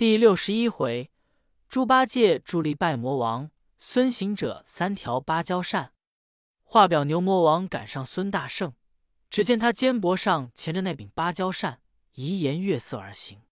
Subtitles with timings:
[0.00, 1.10] 第六十一回，
[1.68, 5.92] 猪八戒助力拜魔王，孙行者三条芭蕉扇。
[6.62, 8.72] 话表牛魔王赶上孙大圣，
[9.28, 11.82] 只见他肩膊上钳着那柄芭蕉扇，
[12.14, 13.42] 移颜悦色而行。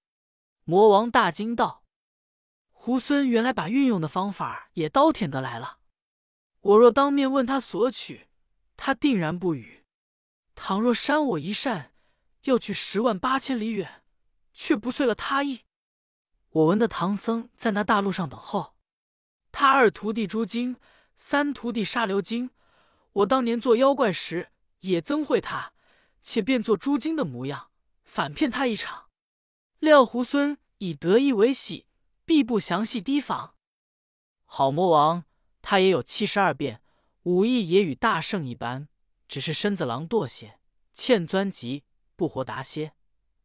[0.64, 1.84] 魔王大惊道
[2.72, 5.80] ：“猢狲原来把运用的方法也刀舔得来了。
[6.60, 8.28] 我若当面问他索取，
[8.74, 9.84] 他定然不语；
[10.54, 11.92] 倘若扇我一扇，
[12.44, 14.02] 要去十万八千里远，
[14.54, 15.60] 却不遂了他意。”
[16.58, 18.74] 我闻得唐僧在那大路上等候，
[19.52, 20.76] 他二徒弟朱精，
[21.16, 22.50] 三徒弟沙流精。
[23.12, 25.72] 我当年做妖怪时也曾会他，
[26.20, 27.70] 且变作猪精的模样，
[28.02, 29.08] 反骗他一场。
[29.78, 31.86] 料猢狲以得意为喜，
[32.24, 33.54] 必不详细提防。
[34.44, 35.22] 好魔王，
[35.62, 36.82] 他也有七十二变，
[37.22, 38.88] 武艺也与大圣一般，
[39.28, 40.58] 只是身子狼惰些，
[40.92, 41.84] 欠钻急，
[42.16, 42.94] 不活达些。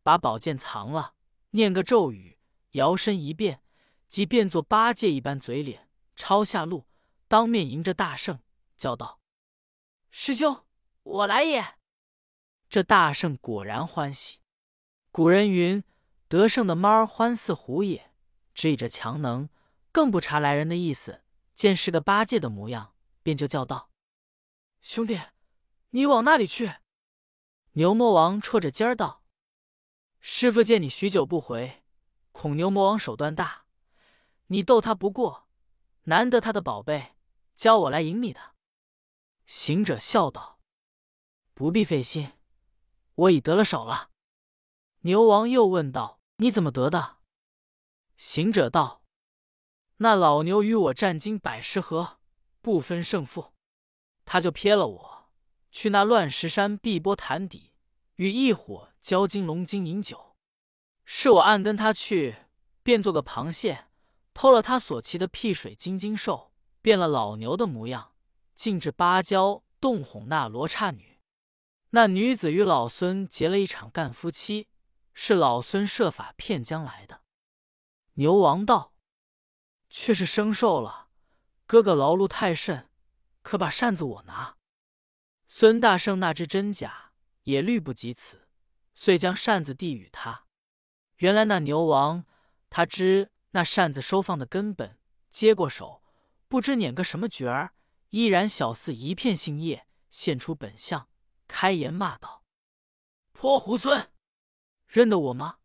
[0.02, 1.13] 把宝剑藏了，
[1.52, 2.40] 念个咒语。
[2.73, 3.63] 摇身一变，
[4.08, 6.86] 即变作八戒一般嘴脸，抄下路，
[7.27, 8.40] 当面迎着大圣，
[8.77, 9.20] 叫道
[10.12, 10.63] ：“师兄，
[11.04, 11.76] 我来也！”
[12.70, 14.40] 这大圣果然欢喜。
[15.12, 15.84] 古人云
[16.27, 18.12] ：“得胜的猫欢似虎也。”
[18.55, 19.49] 只以这强能，
[19.91, 23.91] 更不查来人的意思，见是个八戒的模样，便就叫道
[24.82, 25.20] ：“兄弟，
[25.91, 26.74] 你往那里去？”
[27.74, 29.24] 牛魔王戳着尖儿道
[30.20, 31.82] ：“师傅见你许久不回。”
[32.34, 33.65] 孔牛魔王手段大，
[34.48, 35.48] 你斗他不过，
[36.05, 37.13] 难得他的宝贝，
[37.55, 38.55] 教我来赢你的。
[39.45, 40.59] 行者笑道
[41.53, 42.34] ：“不必费心，
[43.15, 44.09] 我已得了手了。”
[45.01, 47.17] 牛王又问道：“你怎么得的？”
[48.17, 49.05] 行者道
[49.97, 52.20] ：“那老牛与我战经百十合，
[52.62, 53.53] 不分胜负，
[54.25, 55.31] 他就撇了我，
[55.71, 57.73] 去那乱石山碧波潭底，
[58.15, 60.31] 与一伙蛟精龙精饮酒。”
[61.05, 62.37] 是我暗跟他去，
[62.82, 63.87] 变做个螃蟹，
[64.34, 68.13] 偷了他所骑的辟水金睛兽，变了老牛的模样，
[68.56, 71.19] 径至芭蕉洞哄那罗刹女。
[71.91, 74.68] 那女子与老孙结了一场干夫妻，
[75.14, 77.22] 是老孙设法骗将来的。
[78.14, 78.96] 牛王道
[79.90, 81.09] ：“却是生寿了，
[81.68, 82.90] 哥哥劳碌太甚，
[83.41, 84.58] 可把扇子我拿。”
[85.47, 87.12] 孙大圣那知真假，
[87.44, 88.47] 也虑不及此，
[88.96, 90.46] 遂将扇子递与他。
[91.23, 92.25] 原来那牛王，
[92.69, 96.03] 他知那扇子收放的根本，接过手，
[96.50, 97.73] 不知捻个什么角儿，
[98.09, 101.07] 依然小似一片杏叶，现出本相，
[101.47, 102.44] 开言骂道
[103.31, 104.07] ：“泼猢狲，
[104.85, 105.59] 认得我吗？”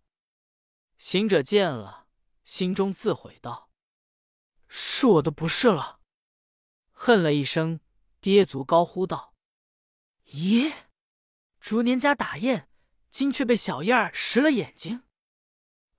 [0.97, 2.07] 行者见了，
[2.45, 3.69] 心中自悔道
[4.69, 5.99] ：“是我的不是了。”
[6.95, 7.81] 恨了一声，
[8.21, 9.35] 跌足高呼道
[10.31, 10.73] ：“咦，
[11.59, 12.69] 逐年家打雁，
[13.11, 15.03] 今却被小燕儿食了眼睛。”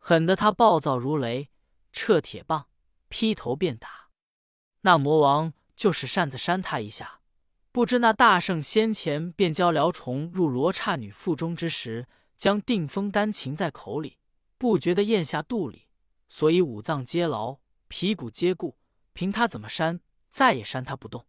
[0.09, 1.51] 狠得他暴躁如雷，
[1.93, 2.65] 撤铁棒，
[3.09, 4.09] 劈头便打。
[4.81, 7.19] 那魔王就使扇子扇他一下，
[7.71, 14.17] 不知那大圣先前便教辽虫入罗刹女腹中之时，将定风丹噙在口里，
[14.57, 15.85] 不觉得咽下肚里，
[16.27, 18.79] 所以五脏皆劳，皮骨皆固，
[19.13, 19.99] 凭他怎么扇，
[20.31, 21.27] 再也扇他不动。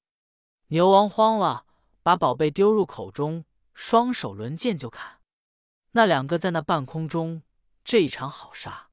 [0.68, 1.66] 牛王慌了，
[2.02, 5.18] 把宝贝丢入口中，双手抡剑就砍。
[5.91, 7.42] 那两个在那半空中。
[7.84, 8.91] 这一场好杀！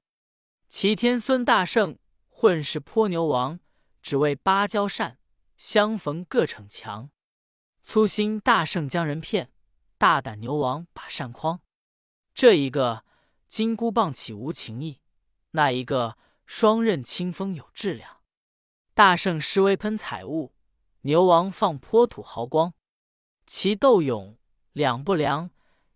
[0.68, 1.98] 齐天孙大圣
[2.30, 3.60] 混世泼牛王，
[4.02, 5.20] 只为芭蕉扇，
[5.58, 7.10] 相逢各逞强。
[7.84, 9.52] 粗心大圣将人骗，
[9.98, 11.60] 大胆牛王把扇诓。
[12.34, 13.06] 这一个
[13.48, 15.02] 金箍棒起无情意，
[15.52, 18.22] 那一个双刃清风有质量。
[18.94, 20.54] 大圣施威喷彩雾，
[21.02, 22.74] 牛王放泼土豪光。
[23.46, 24.38] 其斗勇
[24.74, 25.52] 两不良，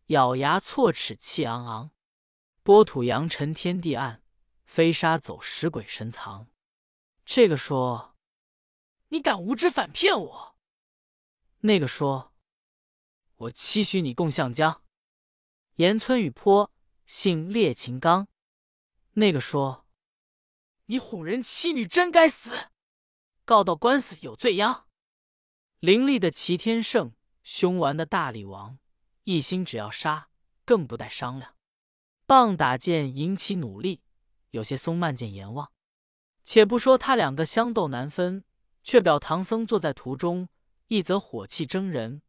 [0.07, 1.91] 咬牙错齿气昂昂。
[2.63, 4.21] 波土扬尘天地暗，
[4.65, 6.47] 飞沙走石鬼神藏。
[7.25, 8.15] 这个说
[9.09, 10.55] ：“你敢无知反骗我？”
[11.61, 12.35] 那个说
[13.37, 14.83] ：“我期许你共向江。”
[15.77, 16.71] 严村与坡
[17.07, 18.27] 姓烈秦刚。
[19.13, 19.87] 那个说
[20.85, 22.69] ：“你哄人妻女，真该死！
[23.43, 24.87] 告到官司有罪殃。”
[25.79, 28.77] 凌厉的齐天圣，凶顽的大力王，
[29.23, 30.29] 一心只要杀，
[30.63, 31.55] 更不带商量。
[32.31, 34.03] 棒打剑引起努力，
[34.51, 35.69] 有些松慢见阎王。
[36.45, 38.45] 且不说他两个相斗难分，
[38.85, 40.47] 却表唐僧坐在途中，
[40.87, 42.21] 一则火气蒸人，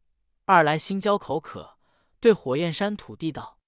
[0.43, 1.77] 二来心焦口渴，
[2.19, 3.59] 对火焰山土地道：“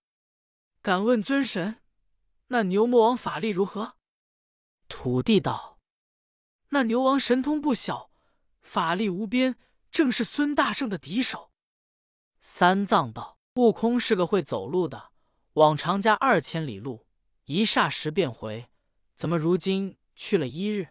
[0.84, 1.78] 敢问尊神，
[2.48, 3.96] 那牛魔王法力如何？”
[4.90, 5.80] 土地道
[6.72, 8.12] ：“那牛王神通不小，
[8.62, 9.56] 法力无边，
[9.90, 11.54] 正是孙大圣的敌手。”
[12.42, 15.12] 三藏道：“悟空是个会走路的。”
[15.56, 17.08] 往常家二千里路，
[17.46, 18.70] 一霎时便回。
[19.16, 20.90] 怎么如今去了一日，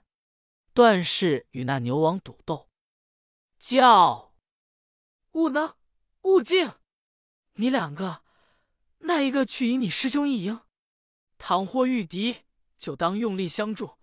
[0.72, 2.70] 段氏与那牛王赌斗，
[3.58, 4.34] 叫
[5.32, 5.74] 悟能，
[6.22, 6.72] 悟净！
[7.56, 8.22] 你两个，
[9.00, 10.62] 那一个去引你师兄一营？
[11.36, 12.44] 倘或遇敌，
[12.78, 13.98] 就当用力相助，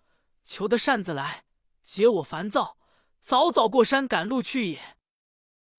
[0.46, 1.46] 求得扇子来
[1.82, 2.78] 解我烦躁，
[3.20, 4.98] 早早过山赶路去也。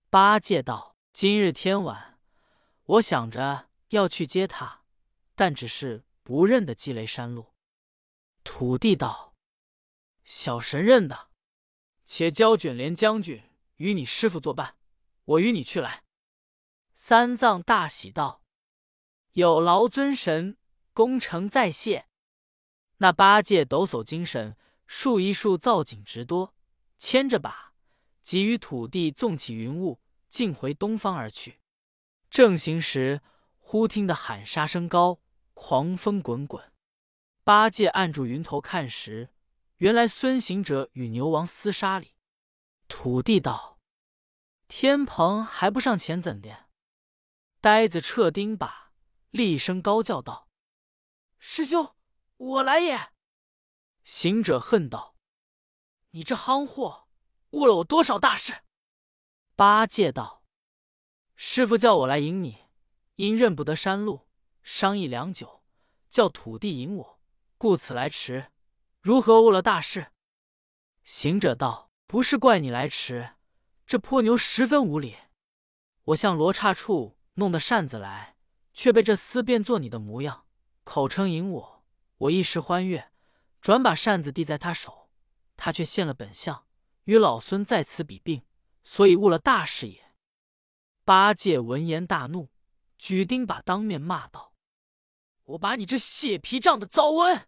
[0.09, 2.19] 八戒道：“今日天晚，
[2.83, 4.83] 我想着要去接他，
[5.35, 7.53] 但只是不认得积雷山路。”
[8.43, 9.35] 土地道
[10.25, 11.29] ：“小神认得，
[12.03, 13.41] 且交卷帘将军
[13.77, 14.75] 与你师傅作伴，
[15.25, 16.03] 我与你去来。”
[16.93, 18.43] 三藏大喜道
[19.33, 20.57] ：“有劳尊神，
[20.93, 22.07] 功成再谢。”
[22.97, 24.57] 那八戒抖擞精神，
[24.87, 26.55] 数一数造景直多，
[26.97, 27.73] 牵着把，
[28.21, 29.99] 即与土地纵起云雾，
[30.29, 31.59] 径回东方而去。
[32.29, 33.21] 正行时，
[33.65, 35.19] 忽听得喊杀声高，
[35.55, 36.71] 狂风滚滚。
[37.43, 39.33] 八戒按住云头看时，
[39.77, 42.13] 原来孙行者与牛王厮杀里。
[42.87, 43.79] 土地道
[44.67, 46.67] ：“天蓬还不上前怎的？”
[47.59, 48.71] 呆子撤钉耙，
[49.31, 50.49] 厉声高叫道
[51.39, 51.95] ：“师兄，
[52.37, 53.11] 我来也！”
[54.03, 55.15] 行者恨道
[56.11, 57.07] ：“你这夯货，
[57.51, 58.63] 误了我多少大事！”
[59.55, 60.43] 八戒道
[61.35, 62.62] ：“师傅叫我来迎你，
[63.15, 64.27] 因认不得山路，
[64.61, 65.63] 商议良久，
[66.09, 67.19] 叫土地引我。”
[67.57, 68.51] 故此来迟，
[68.99, 70.11] 如何误了大事？
[71.03, 73.35] 行者道：“不是怪你来迟，
[73.85, 75.15] 这泼牛十分无礼。
[76.05, 78.35] 我向罗刹处弄的扇子来，
[78.73, 80.45] 却被这厮变作你的模样，
[80.83, 81.85] 口称引我。
[82.17, 83.11] 我一时欢悦，
[83.61, 85.09] 转把扇子递在他手，
[85.55, 86.65] 他却现了本相，
[87.05, 88.43] 与老孙在此比并，
[88.83, 90.13] 所以误了大事也。”
[91.05, 92.49] 八戒闻言大怒，
[93.03, 94.53] 举钉耙当面骂道
[95.43, 97.47] ：“我把你这血皮胀的糟瘟！”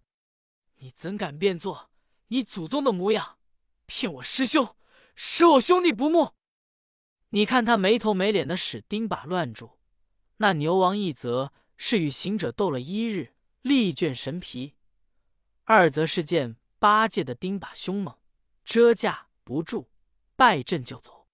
[0.80, 1.92] 你怎敢变作
[2.28, 3.38] 你祖宗的模样，
[3.86, 4.76] 骗我师兄，
[5.16, 6.34] 使我兄弟不睦？
[7.30, 9.80] 你看他没头没脸的使钉耙乱住，
[10.40, 14.74] 那牛王一则是与行者斗了一日，力倦神疲；
[15.64, 18.14] 二则是见八戒的钉耙凶猛，
[18.66, 19.90] 遮架不住，
[20.36, 21.30] 败阵就走。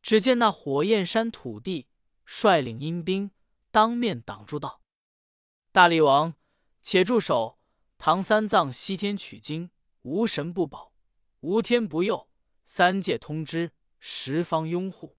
[0.00, 1.88] 只见那火焰山土地
[2.24, 3.30] 率领阴兵，
[3.70, 4.82] 当面挡住道
[5.72, 6.34] ：“大力王，
[6.82, 7.58] 且住手！”
[8.02, 9.70] 唐三藏西天取经，
[10.02, 10.94] 无神不保，
[11.40, 12.30] 无天不佑，
[12.64, 15.18] 三界通知，十方拥护。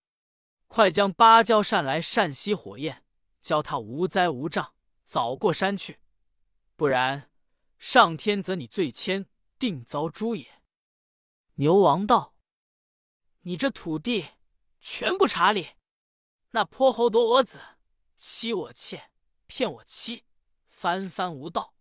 [0.68, 3.06] 快将芭蕉扇来扇熄火焰，
[3.40, 4.74] 教他无灾无障，
[5.06, 6.00] 早过山去。
[6.76, 7.30] 不然，
[7.78, 9.28] 上天责你罪愆，
[9.60, 10.64] 定遭诛也。
[11.56, 12.34] 牛王道
[13.42, 14.30] ：“你这土地
[14.80, 15.76] 全不查理，
[16.50, 17.60] 那泼猴夺我子，
[18.24, 19.10] 欺我妾，
[19.48, 20.26] 骗我妻，
[20.70, 21.74] 翻番无道。”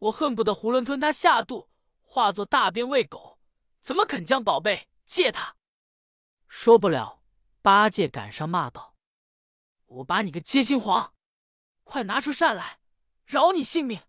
[0.00, 1.68] 我恨不得囫囵吞他下肚，
[2.00, 3.38] 化作大便喂狗，
[3.82, 5.54] 怎么肯将宝贝借他？
[6.48, 7.22] 说不了，
[7.60, 8.96] 八戒赶上骂道
[9.84, 11.12] ：“我把你个接心黄，
[11.84, 12.80] 快拿出扇来，
[13.26, 14.00] 饶你性命！”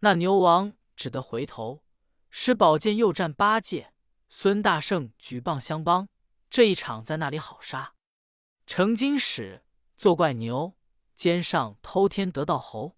[0.00, 1.82] 那牛王只得回头，
[2.28, 3.94] 使宝剑又战八戒。
[4.28, 6.08] 孙大圣举棒相帮，
[6.50, 7.94] 这一场在那里好杀。
[8.66, 9.64] 成金使
[9.96, 10.74] 作怪牛，
[11.14, 12.96] 肩上偷天得道猴。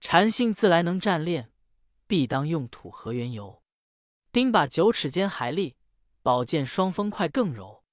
[0.00, 1.50] 禅性自来能战炼，
[2.06, 3.62] 必当用土和原油。
[4.30, 5.76] 钉把九尺尖还利，
[6.22, 7.84] 宝剑双锋快更柔。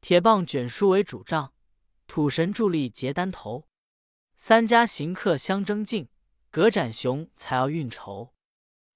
[0.00, 1.52] 铁棒卷书为主杖，
[2.06, 3.68] 土神助力结丹头。
[4.36, 6.08] 三家行客相争竞，
[6.50, 8.34] 隔斩熊才要运筹。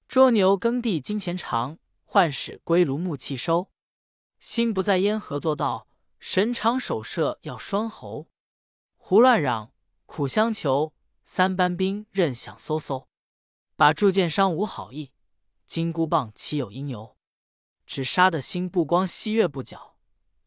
[0.08, 3.70] 捉牛耕地金钱长，换使归炉木器收。
[4.40, 5.88] 心不在焉何做道，
[6.18, 8.28] 神常守舍要双喉。
[8.96, 9.72] 胡乱嚷，
[10.08, 10.94] 苦相求。
[11.30, 13.06] 三班兵任响嗖嗖，
[13.76, 15.12] 把铸剑伤无好意。
[15.66, 17.18] 金箍棒岂有因由？
[17.84, 19.92] 只杀得心不光，西月不皎。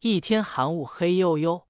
[0.00, 1.68] 一天寒雾黑悠悠。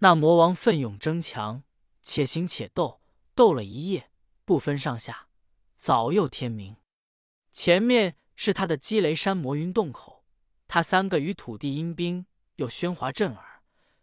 [0.00, 1.62] 那魔王奋勇争强，
[2.02, 3.00] 且行且斗，
[3.34, 4.10] 斗了一夜，
[4.44, 5.28] 不分上下。
[5.78, 6.76] 早又天明。
[7.50, 10.26] 前面是他的积雷山魔云洞口，
[10.68, 12.26] 他三个与土地阴兵
[12.56, 13.62] 又喧哗震耳，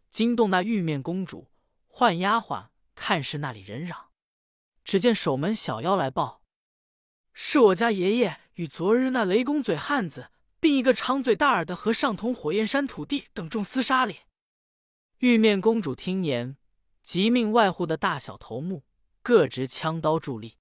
[0.10, 1.52] 惊动那玉面公主，
[1.88, 2.70] 唤丫鬟
[3.02, 4.12] 看是那里人嚷。
[4.84, 6.44] 只见守门小妖来报
[7.34, 10.30] ：“是我家爷爷与昨日那雷公嘴汉子，
[10.60, 14.20] 并一个长嘴大耳的和尚同火焰山土地等众厮杀哩。”
[15.18, 16.58] 玉面公主听言，
[17.02, 18.84] 即命外户的大小头目
[19.24, 20.60] 各执枪刀助力，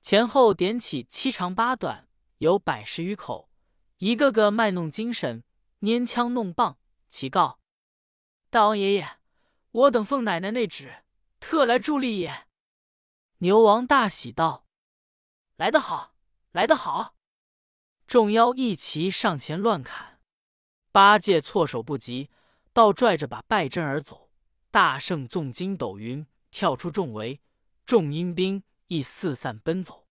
[0.00, 3.50] 前后点起七长八短，有百十余口，
[3.98, 5.44] 一个个卖弄精神，
[5.80, 6.78] 拈枪弄棒，
[7.08, 7.58] 齐告
[8.48, 9.18] ：“大王爷爷，
[9.72, 11.04] 我等奉奶奶内旨，
[11.40, 12.46] 特来助力也。”
[13.38, 14.66] 牛王大喜道
[15.56, 16.14] ：“来得好，
[16.52, 17.16] 来得好！
[18.06, 20.20] 众妖一齐上前乱砍，
[20.92, 22.30] 八戒措手不及，
[22.72, 24.30] 倒拽着把败阵而走。
[24.70, 27.40] 大圣纵筋斗云，跳出重围，
[27.84, 30.06] 众阴兵亦四散奔走。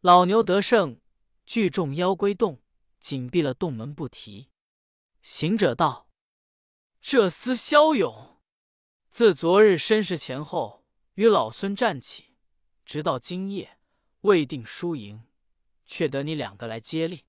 [0.00, 1.00] 老牛得胜，
[1.44, 2.62] 聚众妖归洞，
[2.98, 4.50] 紧闭了洞门不提。
[5.22, 6.08] 行者道
[7.00, 8.39] ：“这厮骁勇，
[9.10, 12.36] 自昨日申时前后与老孙战起，
[12.84, 13.78] 直到今夜
[14.22, 15.24] 未定输赢，
[15.84, 17.26] 却得你两个来接力。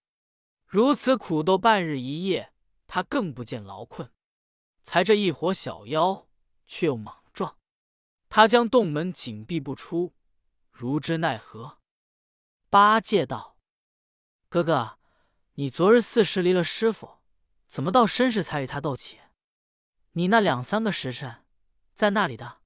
[0.65, 2.53] 如此苦斗半日一夜，
[2.87, 4.11] 他更不见劳困。
[4.81, 6.27] 才这一伙小妖。”
[6.73, 7.57] 却又莽撞，
[8.29, 10.13] 他将洞门紧闭不出，
[10.71, 11.79] 如之奈何？
[12.69, 13.57] 八戒道
[14.47, 14.97] ：“哥哥，
[15.55, 17.17] 你昨日巳时离了师傅，
[17.67, 19.19] 怎么到申时才与他斗起？
[20.13, 21.43] 你那两三个时辰
[21.95, 22.61] 在那里的？”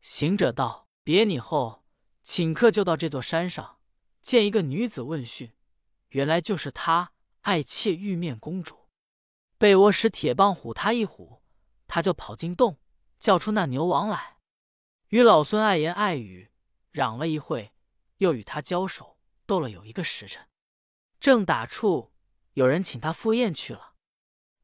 [0.00, 1.84] 行者道：“别你后，
[2.24, 3.78] 顷刻就到这座山上，
[4.22, 5.52] 见一个女子问讯，
[6.08, 8.88] 原来就是他爱妾玉面公主。
[9.56, 11.40] 被我使铁棒唬他一唬，
[11.86, 12.78] 他就跑进洞。”
[13.18, 14.36] 叫出那牛王来，
[15.08, 16.52] 与老孙爱言爱语，
[16.92, 17.72] 嚷了一会，
[18.18, 20.46] 又与他交手，斗了有一个时辰。
[21.18, 22.12] 正打处，
[22.52, 23.94] 有人请他赴宴去了。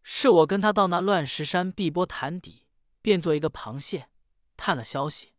[0.05, 2.64] 是我跟他到那乱石山碧波潭底，
[3.05, 4.09] 变做一个螃蟹，
[4.57, 5.35] 探了消息，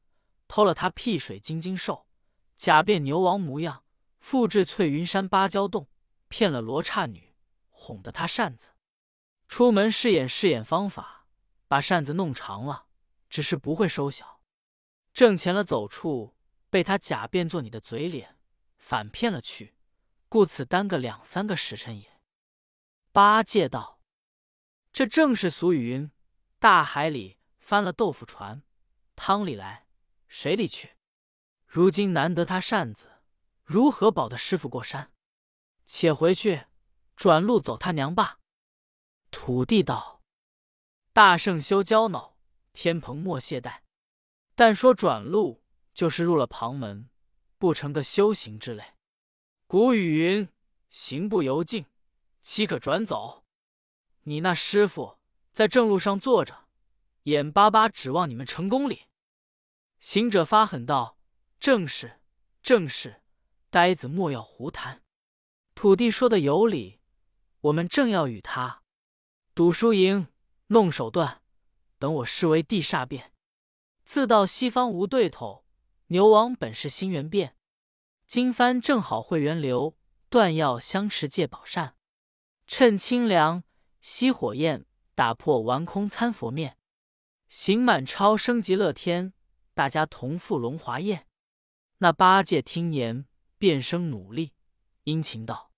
[0.48, 2.05] 偷了他辟水金睛兽，
[2.55, 3.84] 假变牛王模样，
[4.19, 5.89] 复制翠云山芭蕉洞，
[6.27, 7.34] 骗了罗刹女，
[7.72, 8.69] 哄得他扇子。
[9.48, 11.25] 出门试演试演方法，
[11.67, 12.86] 把扇子弄长了。
[13.31, 14.43] 只是不会收小，
[15.12, 16.36] 挣钱了走处，
[16.69, 18.38] 被他假变作你的嘴脸，
[18.77, 19.75] 反骗了去，
[20.29, 22.22] 故此耽搁两三个时辰也。
[23.12, 24.00] 八戒道
[24.93, 26.12] ：“这正是俗语云：
[26.60, 27.35] 大海里
[27.65, 28.62] 翻了豆腐船，
[29.15, 29.88] 汤里来，
[30.27, 30.98] 水里去。
[31.65, 33.24] 如今难得他扇子，
[33.63, 35.12] 如何保得师傅过山？
[35.84, 36.67] 且回去，
[37.15, 38.39] 转路走他娘罢。”
[39.31, 40.22] 土地道
[41.12, 42.38] ：“大圣休焦恼。”
[42.72, 43.79] 天蓬莫懈怠，
[44.53, 45.63] 但说转路
[45.95, 47.10] 就是入了旁门，
[47.57, 48.93] 不成个修行之类。
[49.65, 50.48] 古语云
[50.91, 51.88] ：“行不由径，
[52.43, 53.43] 岂可转走？”
[54.22, 55.17] 你那师傅
[55.51, 56.64] 在正路上坐着，
[57.25, 59.08] 眼巴巴指望你们成功哩。
[60.00, 61.17] 行者发狠道
[61.60, 62.20] ：“正是，
[62.62, 63.22] 正是，
[63.70, 65.01] 呆子莫要胡谈。
[65.74, 67.00] 土地说的有理，
[67.62, 68.84] 我们正要与他
[69.55, 70.27] 赌输赢，
[70.67, 71.41] 弄手段。”
[71.98, 73.32] 等我视为地煞变，
[74.03, 75.65] 自到西方无对头。
[76.08, 77.55] 牛王本是心猿变，
[78.27, 79.98] 金幡正好会源流，
[80.29, 81.96] 断药相持借宝扇，
[82.67, 83.63] 趁清凉
[84.01, 86.77] 吸火焰，打破顽空参佛面。
[87.50, 89.34] 行满超升极乐天，
[89.74, 91.28] 大家同赴龙华宴。
[92.00, 93.25] 那八戒听言，
[93.58, 94.54] 变声努力，
[95.04, 95.72] 殷勤道：“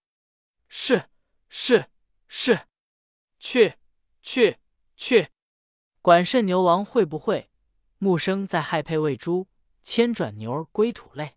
[0.67, 1.09] 是
[1.49, 1.89] 是
[2.27, 2.67] 是，
[3.39, 3.75] 去
[4.21, 4.57] 去
[4.95, 5.29] 去。”
[6.01, 7.49] 管甚牛王会不会？
[7.99, 9.47] 木生在害配喂猪，
[9.83, 11.35] 千转牛儿归土类。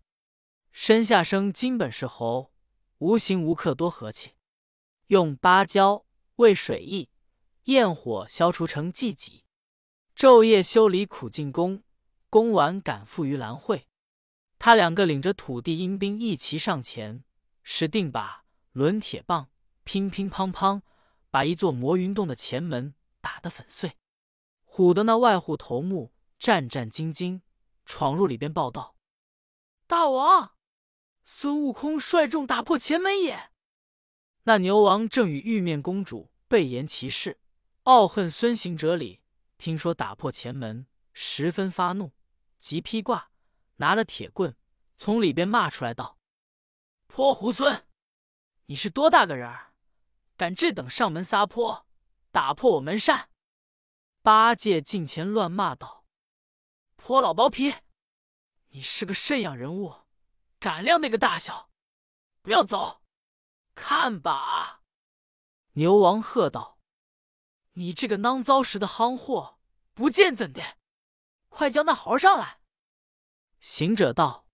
[0.71, 2.53] 身下生金本是猴，
[2.99, 4.35] 无形无刻多和气。
[5.07, 6.05] 用芭蕉
[6.37, 7.09] 喂水意，
[7.63, 9.43] 焰火消除成寂己。
[10.21, 11.81] 昼夜修理苦尽功，
[12.29, 13.87] 功完赶赴于兰会。
[14.59, 17.23] 他两个领着土地阴兵一齐上前，
[17.63, 19.49] 使定把抡铁棒，
[19.83, 20.83] 乒乒乓乓，
[21.31, 23.97] 把一座魔云洞的前门打得粉碎。
[24.67, 27.41] 唬得那外户头目战战兢兢，
[27.83, 28.95] 闯入里边报道
[29.87, 30.51] ：“大王，
[31.25, 33.49] 孙悟空率众打破前门也。”
[34.45, 37.39] 那牛王正与玉面公主背言其事，
[37.85, 39.20] 傲恨孙行者里，
[39.61, 42.13] 听说打破前门，十分发怒，
[42.57, 43.29] 急披挂，
[43.75, 44.57] 拿了铁棍，
[44.97, 46.17] 从里边骂出来道
[47.05, 47.83] ：“泼猢狲，
[48.65, 49.75] 你是多大个人儿，
[50.35, 51.85] 敢这等上门撒泼，
[52.31, 53.29] 打破我门扇！”
[54.23, 56.07] 八戒近前乱骂道
[56.97, 57.71] ：“泼老包皮，
[58.69, 59.93] 你是个甚样人物？
[60.57, 61.69] 胆量那个大小！
[62.41, 63.03] 不要走，
[63.75, 64.81] 看吧！”
[65.73, 66.79] 牛王喝道
[67.73, 69.59] ：“你这个孬糟时的夯货，
[69.93, 70.77] 不见怎的？
[71.49, 72.59] 快叫那猴上来！”
[73.59, 74.47] 行者道：“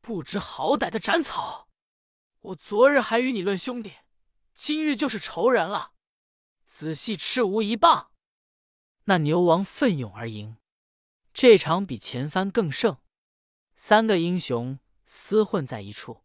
[0.00, 1.68] 不知好歹的斩草！
[2.40, 3.94] 我昨日还与你论兄弟，
[4.52, 5.92] 今日就是仇人了。
[6.66, 8.12] 仔细吃无一棒！”
[9.04, 10.56] 那牛王奋勇而迎，
[11.32, 12.98] 这场比前番更胜。
[13.74, 16.22] 三个英雄厮混在一处，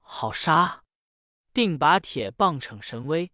[0.00, 0.84] 好杀！
[1.52, 3.32] 定把铁棒逞神威，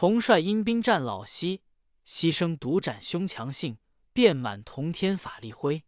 [0.00, 1.64] 同率阴兵战老西，
[2.06, 3.78] 牺牲独斩凶强性，
[4.12, 5.84] 遍满同天法力辉。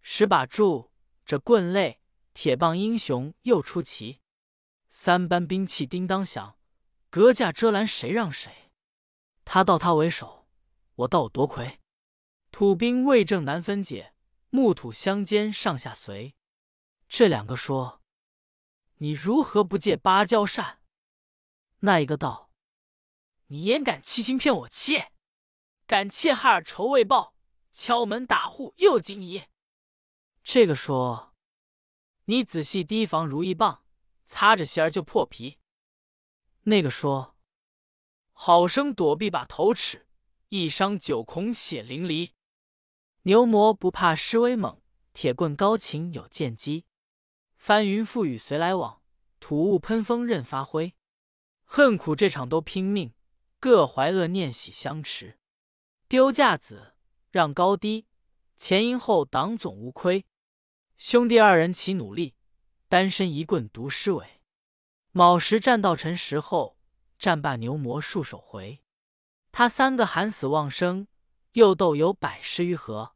[0.00, 0.92] 十把柱，
[1.24, 2.00] 这棍类
[2.34, 4.20] 铁棒英雄又出奇。
[4.90, 6.56] 三班兵器叮当响，
[7.10, 8.70] 隔架遮拦，谁让谁？
[9.44, 10.46] 他道他为首，
[10.94, 11.80] 我道我夺魁。
[12.52, 14.14] 土兵魏正难分解，
[14.50, 16.36] 木土相间上下随。
[17.08, 18.00] 这两个说
[18.98, 20.78] ：“你如何不借芭蕉扇？”
[21.82, 22.50] 那一个道
[23.52, 25.12] ：“你焉敢欺心骗我妾？
[25.86, 27.34] 敢窃害儿仇未报，
[27.74, 29.42] 敲门打户又惊疑。”
[30.42, 31.34] 这个说
[32.24, 33.84] ：“你仔细提防如意棒，
[34.24, 35.58] 擦着鞋儿就破皮。”
[36.64, 37.36] 那个说
[38.32, 40.06] ：“好生躲避把头齿，
[40.48, 42.30] 一伤九孔血淋漓。”
[43.24, 44.80] 牛魔不怕施威猛，
[45.12, 46.86] 铁棍高擎有剑机。
[47.58, 49.02] 翻云覆雨随来往，
[49.40, 50.94] 土雾喷风任发挥。
[51.64, 53.12] 恨苦这场都拼命，
[53.62, 55.38] 各怀恶念喜相持。
[56.08, 56.94] 丢架子
[57.30, 58.08] 让高低，
[58.56, 60.26] 前迎后挡总无亏。
[60.98, 62.34] 兄弟二人齐努力，
[62.88, 64.40] 单身一棍独施尾。
[65.12, 66.76] 卯时战到辰时后，
[67.20, 68.82] 战罢牛魔数手回。
[69.52, 71.06] 他三个喊死忘生，
[71.52, 73.14] 又斗有百十余合。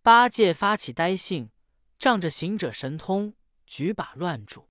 [0.00, 1.50] 八戒发起呆性，
[1.98, 3.34] 仗着行者神通。
[3.66, 4.68] 举把乱住，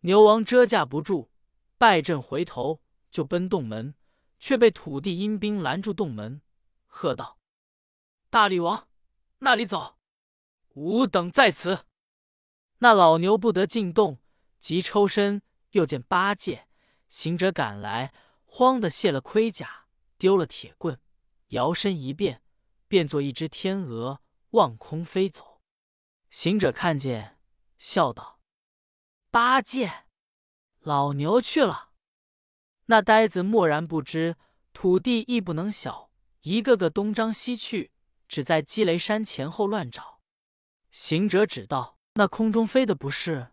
[0.00, 1.30] 牛王遮架不住，
[1.78, 3.94] 败阵回头就奔洞门，
[4.44, 6.42] 却被土地阴兵拦住洞门，
[6.84, 7.38] 喝道
[8.28, 8.88] ：“大力王，
[9.38, 9.96] 那里走？
[10.74, 11.86] 吾等在此。”
[12.80, 14.18] 那老牛不得进洞，
[14.58, 16.68] 急抽身，又见八戒、
[17.08, 18.12] 行者赶来，
[18.44, 19.86] 慌的卸了盔甲，
[20.18, 21.00] 丢了铁棍，
[21.46, 22.42] 摇身一变，
[22.86, 24.20] 变作一只天鹅，
[24.50, 25.62] 望空飞走。
[26.28, 27.40] 行者看见。
[27.78, 28.40] 笑道
[29.32, 30.04] ：“八戒，
[30.80, 31.92] 老牛去了。”
[32.86, 34.36] 那呆子默然不知，
[34.72, 36.10] 土地亦不能小，
[36.42, 37.92] 一个个东张西去，
[38.28, 40.20] 只在积雷山前后乱找。
[40.90, 43.52] 行者指道：“那空中飞的不是？”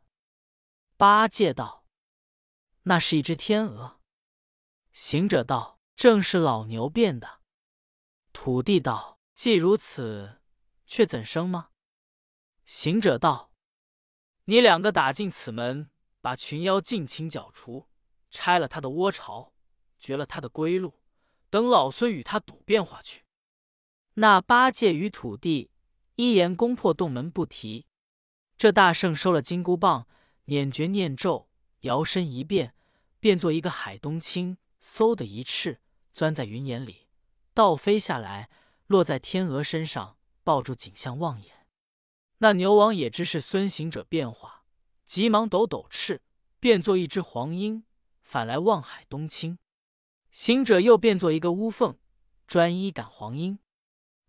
[0.98, 1.86] 八戒道
[2.84, 4.00] ：“那是一只天鹅。”
[4.92, 7.42] 行者道：“正是老牛变的。”
[8.34, 10.42] 土地道：“既如此，
[10.86, 11.70] 却怎生吗？”
[12.66, 13.52] 行者道。
[14.46, 15.90] 你两个打进此门，
[16.20, 17.88] 把群妖尽情剿除，
[18.32, 19.54] 拆了他的窝巢，
[20.00, 20.96] 绝了他的归路，
[21.50, 23.24] 等老孙与他赌变化去。
[24.16, 25.70] 那八戒与土地
[26.16, 27.86] 一言攻破洞门不提。
[28.58, 30.08] 这大圣收了金箍棒，
[30.46, 31.50] 捻诀念咒，
[31.82, 32.74] 摇身一变，
[33.20, 35.80] 变作一个海东青，嗖的一翅
[36.14, 37.08] 钻在云眼里，
[37.54, 38.50] 倒飞下来，
[38.88, 41.68] 落在天鹅身上，抱住景象望眼。
[42.38, 44.66] 那牛王也知是孙行者变化，
[45.06, 46.22] 急忙抖抖翅，
[46.60, 47.84] 变作一只黄莺，
[48.32, 49.58] 反来望海东青。
[50.32, 51.98] 行者又变作一个乌凤，
[52.48, 53.60] 专一赶黄莺。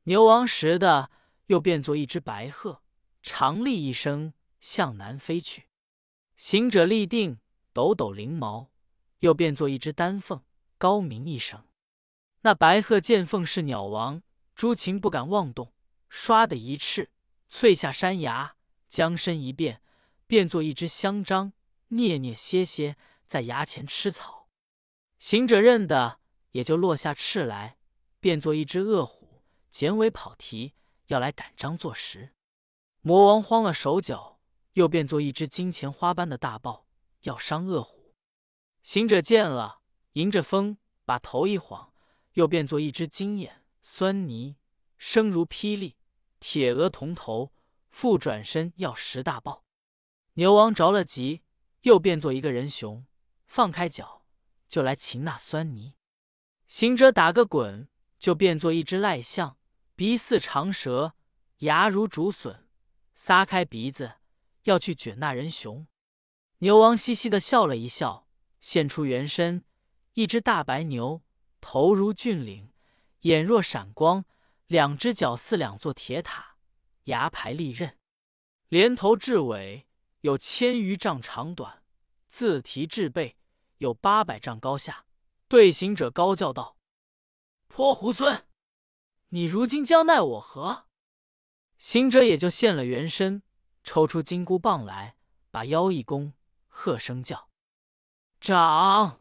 [0.02, 1.12] 牛王识的，
[1.46, 2.82] 又变作一只白鹤，
[3.22, 5.68] 长立一声，向南飞去。
[6.36, 7.38] 行者立定，
[7.72, 8.72] 抖抖翎毛，
[9.20, 10.42] 又变作一只丹凤，
[10.78, 11.64] 高鸣一声。
[12.40, 14.20] 那白鹤见凤是鸟王，
[14.56, 15.72] 朱禽不敢妄动，
[16.10, 17.12] 唰的一翅。
[17.48, 18.56] 翠下山崖，
[18.88, 19.80] 将身一变，
[20.26, 21.52] 变作一只香樟，
[21.90, 22.96] 蹑蹑歇歇
[23.32, 24.50] 在崖前吃草。
[25.18, 27.78] 行者认得，也就落下翅来，
[28.20, 30.74] 变作一只恶虎，剪尾跑蹄，
[31.06, 32.34] 要来赶张作食。
[33.00, 34.38] 魔王慌了手脚，
[34.74, 36.86] 又变作一只金钱花般的大豹，
[37.22, 38.14] 要伤恶虎。
[38.82, 39.80] 行者见了，
[40.12, 41.94] 迎着风，把头一晃，
[42.34, 44.58] 又变作一只金眼酸泥，
[44.98, 45.96] 声如霹雳。
[46.38, 47.54] 铁额铜头，
[47.88, 49.64] 复转身要食大豹。
[50.34, 51.40] 牛王着了急，
[51.82, 53.06] 又变作一个人熊，
[53.54, 54.24] 放开脚
[54.66, 55.92] 就来擒那酸泥。
[56.68, 57.86] 行者打个滚，
[58.18, 59.58] 就变作一只癞象，
[59.94, 61.14] 鼻似长蛇，
[61.58, 62.66] 牙如竹笋，
[63.14, 64.14] 撒开鼻子
[64.62, 65.86] 要去卷那人熊。
[66.60, 68.26] 牛王嘻嘻的笑了一笑，
[68.62, 69.66] 现出原身，
[70.14, 71.22] 一只大白牛，
[71.60, 72.72] 头如峻岭，
[73.20, 74.24] 眼若闪光。
[74.66, 76.56] 两只脚似两座铁塔，
[77.04, 77.98] 牙排利刃，
[78.68, 79.86] 连头至尾
[80.22, 81.82] 有千余丈长短，
[82.26, 83.36] 自蹄至背
[83.82, 85.04] 有八百丈高下。
[85.48, 86.78] 对行者高叫道
[87.68, 88.44] ：“泼猢狲，
[89.28, 90.86] 你如今将奈我何？”
[91.76, 93.42] 行者也就现了原身，
[93.84, 95.16] 抽出金箍棒来，
[95.50, 96.32] 把腰一弓，
[96.68, 97.50] 喝声叫
[98.40, 99.20] ：“长！”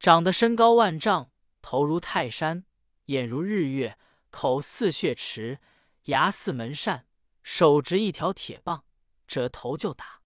[0.00, 1.30] 长得身高万丈，
[1.62, 2.64] 头如泰山，
[3.04, 3.96] 眼如日月。
[4.32, 5.58] 口似血池，
[6.04, 7.08] 牙似门扇，
[7.42, 8.84] 手执一条铁棒，
[9.26, 10.22] 折头就打。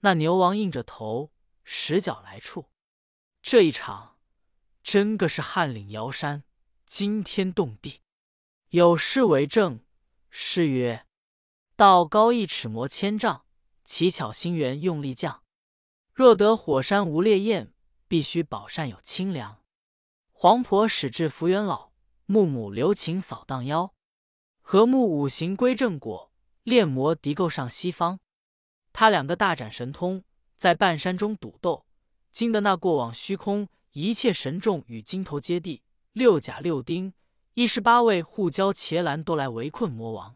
[0.00, 1.30] 那牛王硬着头，
[1.70, 2.70] 十脚来处。
[3.42, 4.16] 这一场，
[4.82, 6.44] 真个是撼岭摇山，
[6.86, 8.00] 惊天动地。
[8.70, 9.84] 有诗为证：
[10.30, 11.04] 诗曰
[11.76, 13.44] ：“道高一尺，魔千丈；
[13.84, 15.42] 奇巧心猿用力降。
[16.14, 17.74] 若得火山无烈焰，
[18.08, 19.62] 必须宝扇有清凉。
[20.32, 21.92] 黄婆使至福元老，
[22.24, 23.94] 木木留情扫荡妖。
[24.62, 28.20] 和睦五行归正果，炼魔敌构上西方。
[28.94, 30.24] 他两个大展神通，
[30.58, 31.86] 在半山中赌斗，
[32.32, 37.14] 惊得那过往虚空一切神众与金头接地，六甲六丁
[37.54, 40.34] 一十八位护教伽蓝都来围困魔王。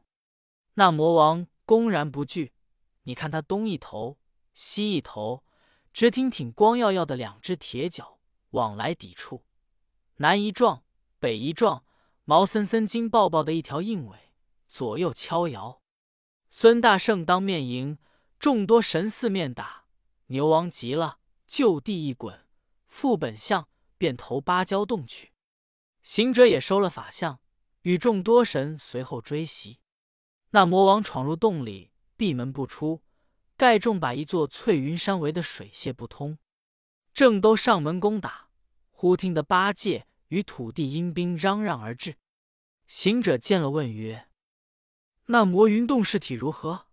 [0.74, 2.52] 那魔王公然不惧，
[3.02, 4.16] 你看他东一头，
[4.54, 5.42] 西一头，
[5.92, 9.44] 直挺挺光耀耀的两只铁脚往来抵触，
[10.18, 10.84] 南一撞，
[11.18, 11.84] 北一撞，
[12.24, 14.32] 毛森森、金爆爆的一条硬尾，
[14.68, 15.82] 左右敲摇。
[16.48, 17.98] 孙大圣当面迎，
[18.38, 19.81] 众多神四面打，
[20.26, 22.46] 牛王急了，就地一滚，
[22.86, 25.32] 副本相便投芭蕉洞去。
[26.02, 27.40] 行者也收了法相，
[27.82, 29.78] 与众多神随后追袭。
[30.50, 33.02] 那魔王闯入洞里，闭门不出，
[33.56, 36.38] 盖众把一座翠云山围得水泄不通。
[37.12, 38.48] 正都上门攻打，
[38.90, 42.16] 忽听得八戒与土地阴兵嚷嚷而至。
[42.86, 44.28] 行者见了，问曰
[45.26, 46.88] ：“那魔云洞尸体如何？”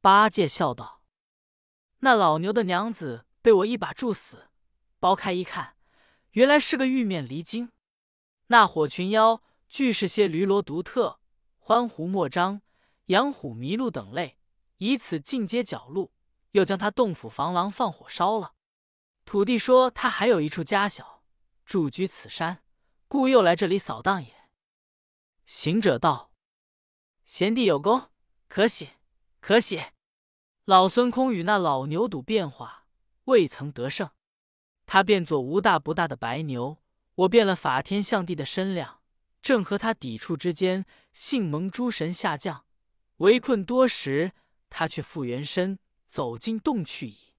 [0.00, 0.99] 八戒笑道
[2.00, 4.48] ：“那老牛的娘子被我一把铸死，
[5.00, 5.76] 剥开一看，
[6.32, 7.72] 原来是个玉面狸精。
[8.48, 11.18] 那火群妖俱是些驴罗独特。”
[11.62, 12.62] 欢狐莫张、
[13.06, 14.38] 养虎麋鹿等类，
[14.78, 16.10] 以此进阶角路，
[16.50, 18.54] 又将他洞府房廊放火烧了。
[19.24, 21.22] 土地说他还有一处家小，
[21.64, 22.64] 住居此山，
[23.06, 24.48] 故又来这里扫荡也。
[25.46, 26.32] 行者道
[27.24, 28.10] ：“贤弟有功，
[28.48, 28.88] 可喜
[29.38, 29.80] 可喜。
[30.70, 32.86] 老孙空与那老牛赌变化，
[33.24, 34.08] 未曾得胜，
[34.86, 36.80] 他变作无大不大的白牛，
[37.16, 39.02] 我变了法天象地的身量。”
[39.42, 42.66] 正和他抵触之间，幸蒙诸神下降，
[43.16, 44.32] 围困多时，
[44.68, 47.34] 他却复原身，走进洞去矣。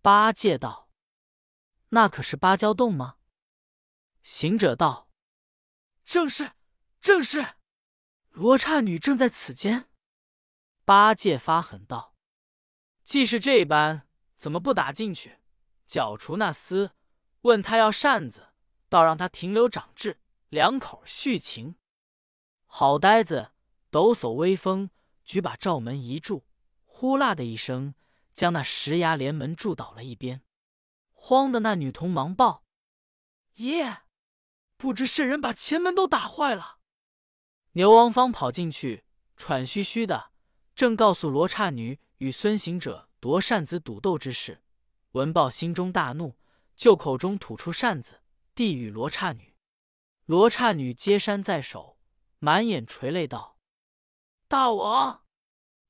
[0.00, 0.88] 八戒道
[1.90, 3.16] ：“那可是芭蕉洞吗？”
[4.22, 5.10] 行者道
[6.06, 6.52] ：“正是，
[7.00, 7.56] 正是。
[8.30, 9.88] 罗刹女正在此间。”
[10.86, 12.14] 八戒发狠道
[13.06, 14.02] ：“既是这般，
[14.36, 15.38] 怎么不打进去，
[15.86, 16.90] 剿除那厮？
[17.42, 18.48] 问他要扇子，
[18.88, 20.18] 倒让他停留长智。”
[20.50, 21.76] 两口续情，
[22.66, 23.52] 好呆子，
[23.90, 24.90] 抖擞威风，
[25.24, 26.46] 举把罩门一住，
[26.84, 27.94] 呼啦的一声，
[28.32, 30.42] 将那石崖连门柱倒了一边。
[31.12, 32.64] 慌的那女童忙报
[33.54, 34.02] ：“爷，
[34.76, 36.78] 不知是人把前门都打坏了。”
[37.72, 39.04] 牛王方跑进去，
[39.36, 40.32] 喘吁吁的，
[40.74, 44.62] 正告诉罗刹女与孙行者夺扇子赌斗之事。
[45.12, 46.36] 闻报心中大怒，
[46.74, 48.22] 就口中吐出扇子，
[48.54, 49.54] 递与罗刹女。
[50.26, 51.98] 罗刹女接扇在手，
[52.38, 53.58] 满眼垂泪道
[54.48, 55.24] ：“大王，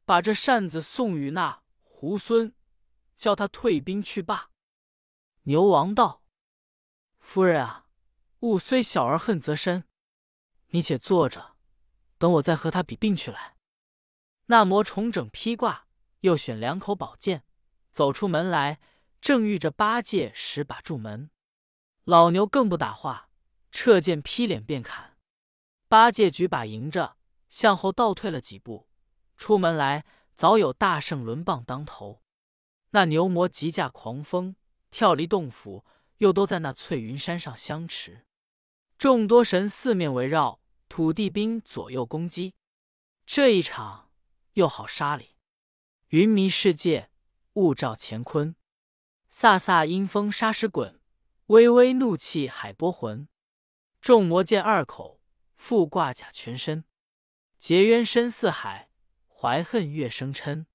[0.04, 2.52] 把这扇子送与那猢狲，
[3.16, 4.50] 叫他退兵去罢。”
[5.44, 6.22] 牛王道
[7.18, 7.86] ：“夫人啊，
[8.40, 9.88] 物虽小而恨则深，
[10.68, 11.56] 你且坐着，
[12.18, 13.56] 等我再和他比病去来。”
[14.46, 15.85] 那魔重整披挂，
[16.20, 17.44] 又选两口宝剑，
[17.92, 18.80] 走出门来，
[19.20, 21.30] 正遇着八戒使把住门。
[22.04, 23.24] 老牛更不打话。
[23.72, 25.18] 撤剑劈脸便砍，
[25.86, 27.18] 八戒举把迎着，
[27.50, 28.88] 向后倒退了几步。
[29.36, 32.22] 出门来，早有大圣轮棒当头。
[32.90, 34.56] 那牛魔急驾狂风，
[34.90, 35.84] 跳离洞府，
[36.18, 38.24] 又都在那翠云山上相持。
[38.96, 42.54] 众多神四面围绕，土地兵左右攻击。
[43.26, 44.10] 这一场
[44.54, 45.35] 又好杀哩！
[46.10, 47.10] 云迷世界，
[47.54, 48.54] 雾罩乾坤。
[49.28, 51.00] 飒飒阴风沙石滚，
[51.46, 53.26] 微微怒气海波浑。
[54.00, 55.20] 众魔见二口，
[55.56, 56.84] 复挂甲全身，
[57.58, 58.88] 结冤深似海，
[59.26, 60.66] 怀恨月生嗔。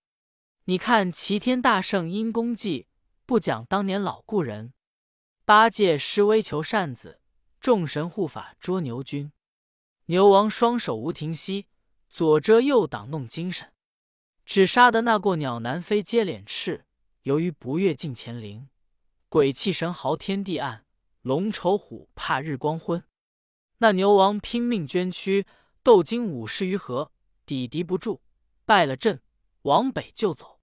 [0.65, 2.89] 你看齐天大圣因功绩，
[3.25, 4.73] 不讲当年老故人。
[5.45, 7.21] 八戒施威求扇子，
[7.61, 9.31] 众神护法捉牛君。
[10.07, 11.67] 牛王双手无停息，
[12.09, 13.71] 左遮右挡弄精神，
[14.53, 16.83] 只杀得那过鸟南飞接脸翅。
[17.21, 18.67] 由于不悦近前灵，
[19.29, 20.85] 鬼气神嚎天地暗，
[21.21, 23.01] 龙愁虎怕日光昏。
[23.77, 25.45] 那牛王拼命捐躯，
[25.81, 27.13] 斗经五十余合，
[27.45, 28.21] 抵敌不住，
[28.65, 29.21] 败了阵，
[29.61, 30.59] 往北就走。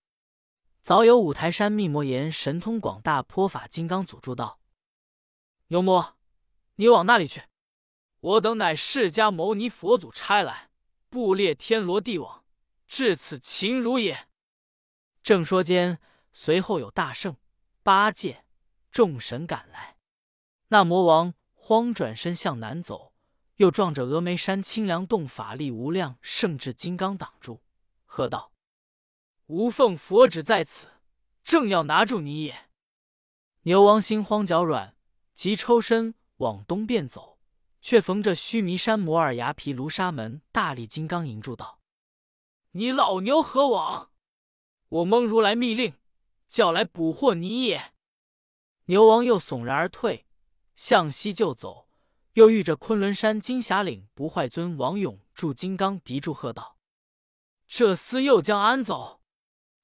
[0.83, 4.61] 早有五台山密魔岩神通广大，泼法金刚阻住道
[5.69, 6.15] ：“牛魔，
[6.75, 7.45] 你往那里去？
[8.21, 10.69] 我等乃释迦牟尼佛祖差来，
[11.09, 12.45] 布列天罗地网，
[12.89, 14.27] 至此擒汝也。”
[15.23, 16.01] 正说间，
[16.33, 17.37] 随后有大圣、
[17.85, 18.45] 八戒、
[18.91, 19.99] 众神赶来。
[20.69, 23.15] 那魔王慌转身向南走。
[23.59, 27.61] 又撞着峨眉山清凉洞法力无量圣智金刚挡住，
[28.05, 28.53] 喝道
[29.47, 30.87] ：“无奉佛旨在此，
[31.43, 32.71] 正要拿住你也。”
[33.63, 34.95] 牛王心慌脚软，
[35.35, 37.41] 急抽身往东便走，
[37.83, 41.78] 却逢着须弥山摩尔崖毗卢沙门大力金刚迎住道
[42.73, 44.11] ：“你老牛何往？
[44.89, 45.95] 我蒙如来密令，
[46.49, 47.93] 叫来捕获你也。”
[48.87, 50.27] 牛王又悚然而退，
[50.75, 51.89] 向西就走，
[52.35, 56.79] 又遇着昆仑山金霞岭不坏尊王勇助金刚敌住，喝道
[57.69, 59.21] ：“这厮又将安走？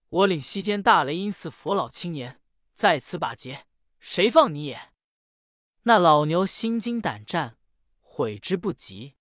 [0.08, 2.40] 我领西天大雷音寺佛老青年
[2.72, 3.66] 在此把劫，
[3.98, 4.92] 谁放你也？”
[5.86, 7.58] 那老牛心惊胆战，
[8.00, 9.16] 悔之不及。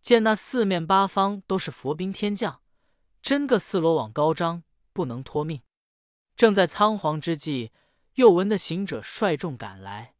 [0.00, 2.62] 见那四面八方都是佛兵天将，
[3.22, 5.62] 真个四罗网高张，不能脱命。
[6.36, 7.72] 正在仓皇之际。
[8.14, 10.14] 又闻得行者率众赶来，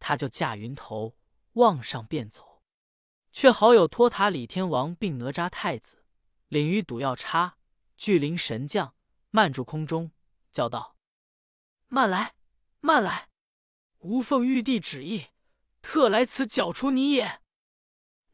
[0.00, 1.16] 他就驾云头
[1.52, 2.62] 往上便走，
[3.32, 6.04] 却好有托塔李天王并哪吒太子
[6.48, 7.56] 领于毒药叉、
[7.96, 8.92] 巨灵神将
[9.30, 10.10] 慢住空中，
[10.50, 10.96] 叫道
[11.88, 12.34] ：“慢来，
[12.80, 13.28] 慢来！
[14.00, 15.28] 吾奉玉帝旨意，
[15.80, 17.40] 特来此剿除你也。”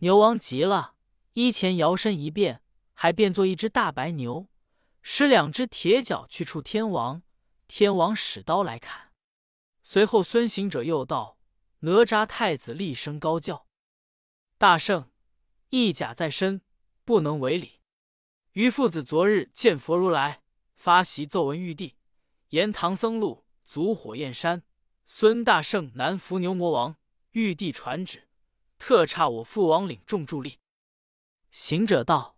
[0.01, 0.97] 牛王急了，
[1.35, 2.64] 一前摇身一变，
[2.95, 4.49] 还变作一只大白牛，
[5.03, 7.23] 使两只铁脚去触天王。
[7.67, 9.13] 天王使刀来砍，
[9.83, 11.39] 随后孙行者又道
[11.81, 13.67] ：“哪吒太子厉声高叫
[14.59, 15.11] ：‘大圣，
[15.71, 16.61] 义甲在身，
[17.05, 17.81] 不能违礼。’
[18.53, 20.43] 于父子昨日见佛如来，
[20.77, 21.97] 发檄奏闻玉帝，
[22.51, 24.63] 言唐僧路阻火焰山，
[25.07, 26.97] 孙大圣难伏牛魔王。
[27.33, 28.29] 玉帝传旨，
[28.79, 30.61] 特差我父王领众助力。”
[31.51, 32.34] 行者道：“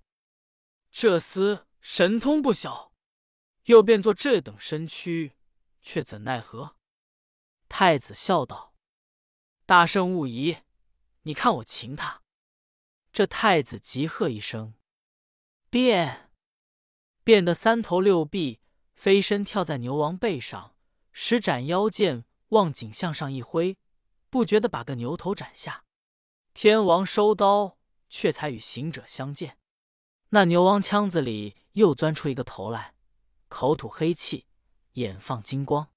[0.99, 2.91] 这厮神通不小。”
[3.65, 5.35] 又变作这等身躯，
[5.83, 6.77] 却怎奈何？
[7.69, 8.73] 太子笑道
[9.67, 10.57] ：“大圣勿疑，
[11.25, 12.23] 你看我擒他。”
[13.13, 14.73] 这太子急喝一声
[15.69, 16.31] ：“变！”
[17.23, 18.63] 变得三头六臂，
[18.95, 20.77] 飞身跳在牛王背上，
[21.13, 23.77] 使斩腰剑望颈向上一挥，
[24.31, 25.85] 不觉得把个牛头斩下。
[26.55, 27.77] 天王收刀，
[28.09, 29.59] 却才与行者相见。
[30.37, 32.93] 那牛王腔子里又钻出一个头来。
[33.49, 34.45] 口吐黑气，
[34.93, 35.89] 眼放金光，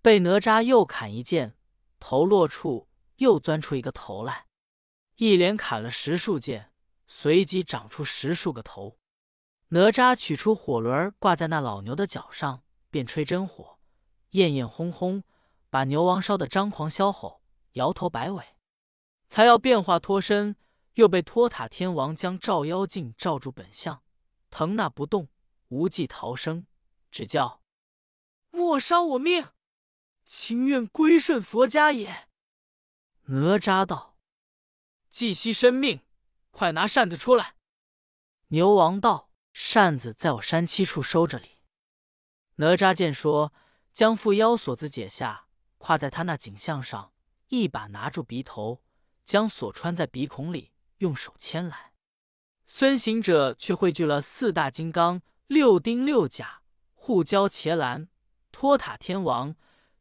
[0.00, 1.58] 被哪吒又砍一剑，
[2.00, 4.46] 头落处又钻出一个头来，
[5.16, 6.72] 一连砍了十数剑，
[7.06, 8.96] 随即长出十数个头。
[9.68, 13.78] 哪吒取出火轮挂在那老牛的脚上，便吹真火，
[14.30, 15.22] 焰焰轰轰，
[15.68, 18.42] 把牛王烧得张狂销吼，摇头摆尾，
[19.28, 20.56] 才要变化脱身，
[20.96, 24.02] 又被托塔天王将照妖镜罩住本相，
[24.50, 25.28] 腾那不动，
[25.68, 26.66] 无计逃生。
[27.10, 27.62] 只叫
[28.50, 29.48] 莫伤我命，
[30.24, 32.28] 情愿归顺佛家也。
[33.26, 34.16] 哪吒道
[35.10, 36.00] ：“既惜生命，
[36.50, 37.56] 快拿扇子出来。”
[38.48, 41.62] 牛王道：“扇子在我山七处收着哩。”
[42.56, 43.52] 哪吒见说，
[43.92, 47.12] 将缚腰锁子解下，挎在他那颈项上，
[47.48, 48.82] 一把拿住鼻头，
[49.24, 51.92] 将锁穿在鼻孔里，用手牵来。
[52.66, 56.62] 孙行者却汇聚了四大金刚、六丁六甲。
[56.94, 58.08] 护交伽蓝、
[58.50, 59.54] 托塔天王、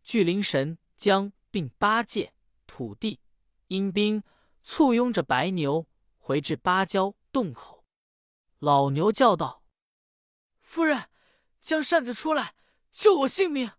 [0.03, 2.34] 巨灵神将并八戒、
[2.65, 3.19] 土地、
[3.67, 4.23] 阴兵
[4.63, 5.86] 簇拥着白牛
[6.17, 7.86] 回至芭蕉洞口。
[8.58, 9.63] 老牛叫道
[10.62, 11.08] ：“夫人，
[11.62, 12.55] 将扇子出来，
[12.91, 13.73] 救我性命！”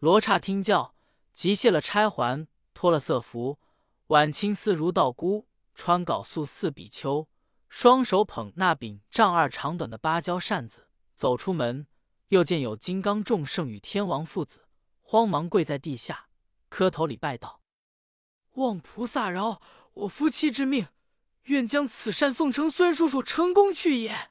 [0.00, 0.96] 罗刹听教，
[1.32, 3.60] 急卸了钗环，脱了色服，
[4.08, 7.28] 挽青丝如道姑，穿缟素似比丘，
[7.68, 11.86] 双手捧那柄丈二长短的芭蕉扇子，走出门。
[12.28, 14.66] 又见有金刚众圣与天王父子，
[15.02, 16.28] 慌忙跪在地下，
[16.68, 17.60] 磕头礼拜道
[18.54, 19.60] ：“望菩萨饶
[19.92, 20.88] 我夫妻之命，
[21.44, 24.30] 愿将此扇奉承孙叔叔成功去也。”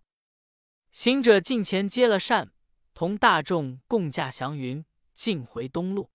[0.91, 2.51] 行者近前接了扇，
[2.93, 6.09] 同大众共驾祥云，径回东路。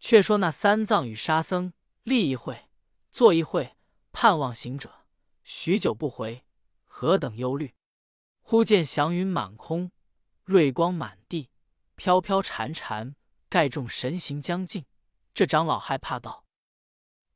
[0.00, 1.72] 却说那三藏与沙僧
[2.02, 2.68] 立一会，
[3.12, 3.76] 坐一会，
[4.12, 5.06] 盼望行者，
[5.42, 6.44] 许久不回，
[6.84, 7.74] 何等忧虑！
[8.40, 9.90] 忽见祥云满空。
[10.44, 11.50] 瑞光满地，
[11.94, 13.14] 飘飘潺潺，
[13.48, 14.84] 盖众神形将近。
[15.32, 16.44] 这长老害怕道：“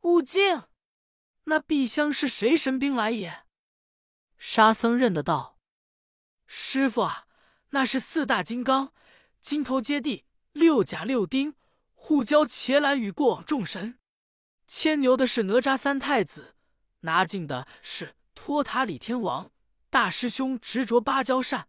[0.03, 0.65] 悟净，
[1.45, 3.45] 那碧香是谁神兵来也？”
[4.37, 5.59] 沙僧认得道
[6.47, 7.27] ：“师傅啊，
[7.71, 8.93] 那是四大金刚，
[9.41, 11.55] 金头接地，六甲六丁，
[11.95, 13.99] 护交伽蓝与过往众神。
[14.67, 16.56] 牵牛的是哪吒三太子，
[17.07, 19.51] 拿镜的是托塔李天王。
[19.88, 21.69] 大师兄执着芭蕉扇。”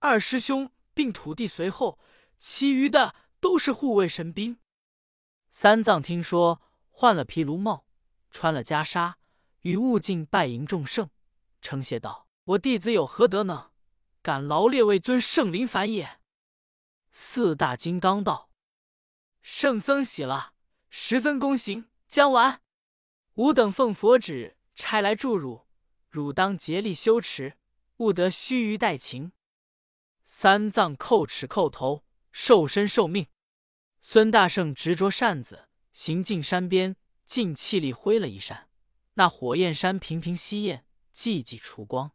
[0.00, 1.98] 二师兄并土地随后，
[2.36, 4.58] 其余的都是护卫神兵。
[5.48, 7.86] 三藏听说，换了毗卢帽，
[8.30, 9.14] 穿了袈裟，
[9.60, 11.08] 与悟净拜迎众圣，
[11.62, 13.70] 称谢道：“我弟子有何德能，
[14.20, 16.18] 敢劳列位尊圣临凡也？”
[17.12, 18.50] 四大金刚道
[19.40, 20.54] ：“圣僧喜了，
[20.90, 22.60] 十分恭行，将完。
[23.34, 25.66] 吾等奉佛旨差来助汝，
[26.08, 27.58] 汝当竭力修持，
[27.98, 29.32] 勿得须臾怠情。”
[30.24, 33.26] 三藏叩齿叩头，受身受命。
[34.00, 38.68] 孙大圣执着扇子，行进山边，尽气力挥了一扇，
[39.14, 42.12] 那火焰山频频吸焰，寂寂除光。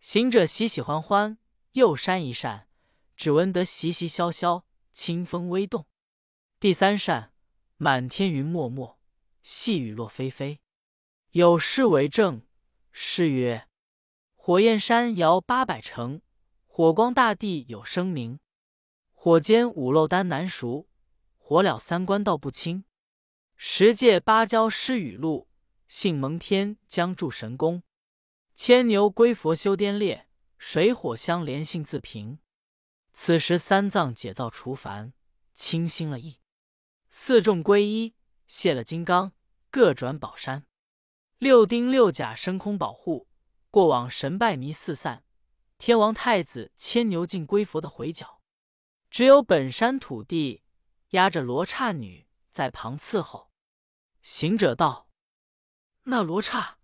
[0.00, 1.38] 行者喜喜欢欢，
[1.72, 2.68] 又扇一扇，
[3.16, 5.86] 只闻得习习萧萧，清风微动。
[6.60, 7.32] 第三扇，
[7.76, 9.00] 满天云漠漠，
[9.42, 10.60] 细雨落霏霏。
[11.32, 12.40] 有诗为证：
[12.90, 13.68] 诗曰
[14.34, 16.22] ：“火焰山摇八百城，
[16.66, 18.40] 火光大地有声名。
[19.12, 20.88] 火煎五漏丹难熟，
[21.36, 22.84] 火燎三关道不清。
[23.56, 25.50] 十界芭蕉失雨露，
[25.86, 27.82] 性蒙天将助神功。”
[28.56, 32.38] 牵牛归佛修颠裂，水火相连性自平。
[33.12, 35.12] 此时三藏解造除烦，
[35.52, 36.40] 清心了意。
[37.10, 38.14] 四众归一，
[38.46, 39.34] 卸了金刚，
[39.70, 40.64] 各转宝山。
[41.38, 43.28] 六丁六甲升空保护，
[43.70, 45.24] 过往神拜迷四散。
[45.78, 48.42] 天王太子牵牛进归佛的回脚，
[49.08, 50.64] 只有本山土地
[51.10, 53.52] 压着罗刹女在旁伺候。
[54.20, 55.08] 行者道
[56.04, 56.78] ：“那罗刹，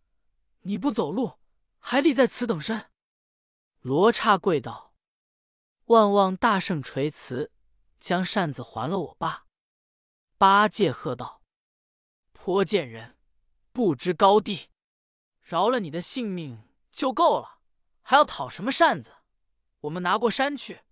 [0.61, 1.41] 你不走路？”
[1.87, 2.91] 还立在此等身，
[3.81, 4.95] 罗刹跪道
[5.87, 7.51] ：“万望大圣垂慈，
[7.99, 9.47] 将扇子还了我罢。”
[10.39, 11.43] 八戒喝道
[12.33, 13.19] ：“颇贱人，
[13.75, 14.69] 不知高低，
[15.43, 17.59] 饶了你的性命就够了，
[18.03, 19.11] 还要讨什么扇子？
[19.81, 20.83] 我们拿过山去，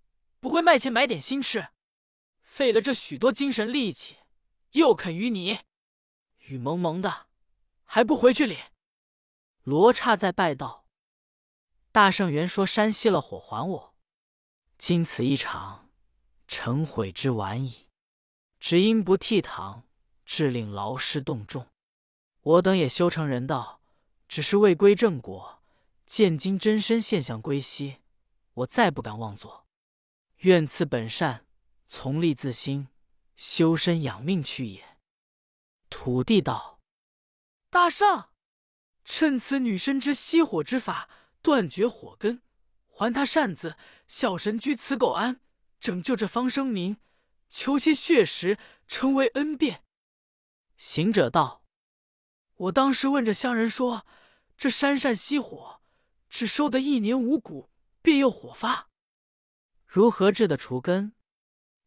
[0.41, 1.69] 不会卖钱买点心吃，
[2.41, 4.17] 费了这许多精神力气，
[4.73, 5.61] 又肯与你？
[6.49, 7.29] 雨蒙蒙的，
[7.85, 8.59] 还不回去领？”
[9.63, 10.85] 罗刹在拜道。
[11.93, 13.95] 大圣原说山熄了火还我，
[14.77, 15.89] 今此一场，
[16.49, 17.87] 成悔之晚矣。
[18.59, 19.83] 只因不倜傥，
[20.27, 21.72] 致令劳师动众。
[22.43, 23.81] 我等也修成人道，
[24.29, 25.63] 只是未归正果。
[26.05, 27.99] 见今真身现象归西，
[28.55, 29.67] 我再不敢妄作。
[30.39, 31.47] 愿赐本善，
[31.89, 32.89] 从立自心，
[33.37, 34.99] 修身养命去也。
[35.89, 36.81] 土地道：
[37.71, 38.29] 大圣，
[39.05, 41.09] 趁此女身之熄火之法。
[41.41, 42.41] 断绝火根，
[42.87, 43.77] 还他扇子。
[44.07, 45.41] 小神居此苟安，
[45.81, 46.99] 拯救这方生民，
[47.51, 49.83] 求些血食，成为恩便。
[50.77, 51.62] 行者道
[52.63, 54.07] ：“我当时问着乡人说，
[54.57, 55.81] 这山扇熄火，
[56.29, 57.71] 只收得一年五谷，
[58.01, 58.89] 便又火发，
[59.85, 61.15] 如何治得除根？”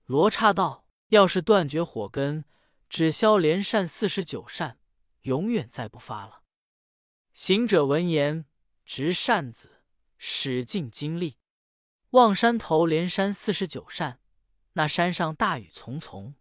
[0.05, 2.43] 罗刹道：“要是断绝火根，
[2.89, 4.77] 只消连扇四十九扇，
[5.21, 6.41] 永远再不发了。”
[7.33, 8.45] 行者闻言。
[8.85, 9.81] 执扇子，
[10.19, 11.39] 使尽精力，
[12.11, 14.19] 望山头连扇四十九扇。
[14.73, 16.35] 那山上大雨淙淙，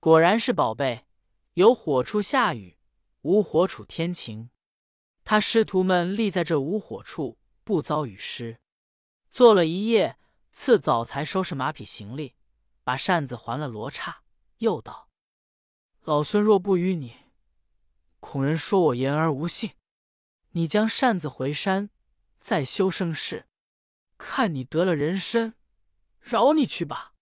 [0.00, 1.04] 果然是宝贝。
[1.52, 2.75] 有火处下雨，
[3.26, 4.50] 无火处天晴。
[5.24, 8.60] 他师徒们立在这无火处，不遭雨湿。
[9.28, 10.16] 坐了一夜，
[10.52, 12.36] 次早才收拾马匹行李，
[12.84, 14.22] 把扇子还了罗刹。
[14.58, 15.10] 又道
[16.04, 17.16] ：“老孙若不与你，
[18.20, 19.72] 恐人说我言而无信。”
[20.56, 21.90] 你将扇子回山，
[22.40, 23.46] 再修生事，
[24.16, 25.54] 看你得了人身，
[26.20, 27.12] 饶你去吧。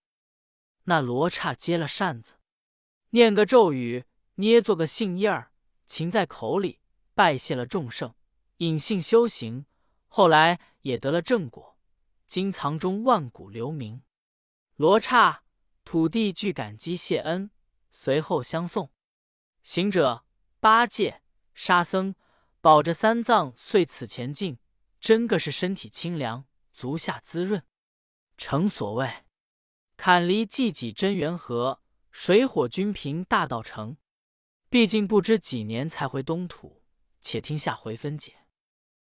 [0.83, 2.35] 那罗刹接了扇子，
[3.09, 5.51] 念个咒语，捏做个杏叶儿，
[5.87, 6.79] 噙在口里，
[7.13, 8.13] 拜谢了众圣，
[8.57, 9.65] 隐性修行，
[10.07, 11.77] 后来也得了正果，
[12.27, 14.03] 今藏中万古留名。
[14.75, 15.43] 罗刹、
[15.83, 17.51] 土地俱感激谢恩，
[17.91, 18.91] 随后相送。
[19.63, 20.25] 行者、
[20.59, 21.21] 八戒、
[21.53, 22.15] 沙僧。
[22.61, 24.57] 保着三藏遂此前进，
[24.99, 27.63] 真个是身体清凉，足下滋润。
[28.37, 29.07] 诚所谓，
[29.97, 33.97] 坎离济济真缘和，水火均平大道成。
[34.69, 36.81] 毕竟不知几年才回东土，
[37.21, 38.44] 且听下回分解。